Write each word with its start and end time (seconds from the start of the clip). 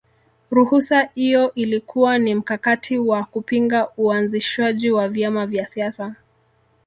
Ruhusa 0.51 1.07
iyo 1.15 1.53
ilikuwa 1.53 2.17
ni 2.17 2.35
mkakati 2.35 2.97
wa 2.99 3.23
kupinga 3.23 3.89
uanzishwaji 3.97 4.91
wa 4.91 5.09
vyama 5.09 5.45
vya 5.45 5.65
siasa 5.65 6.15